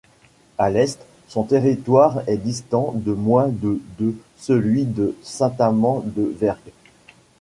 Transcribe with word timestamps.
À 0.57 0.71
l'est, 0.71 0.99
son 1.27 1.43
territoire 1.43 2.23
est 2.27 2.37
distant 2.37 2.91
de 2.95 3.13
moins 3.13 3.49
de 3.49 3.79
de 3.99 4.15
celui 4.35 4.85
de 4.85 5.15
Saint-Amand-de-Vergt. 5.21 6.71